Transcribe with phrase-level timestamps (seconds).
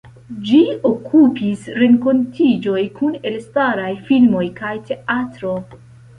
[0.51, 0.59] Ĝi
[0.89, 5.55] okupis renkontiĝoj kun elstaraj filmo kaj teatro.